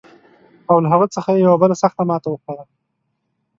او 0.69 0.77
له 0.83 0.87
هغه 0.93 1.07
څخه 1.15 1.29
یې 1.33 1.43
یوه 1.45 1.57
بله 1.63 1.75
سخته 1.83 2.03
ماته 2.09 2.27
وخوړه. 2.29 2.63